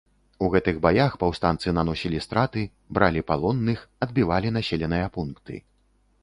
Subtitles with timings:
[0.45, 2.63] У гэтых баях паўстанцы наносілі страты,
[2.99, 5.63] бралі палонных, адбівалі населеныя пункты.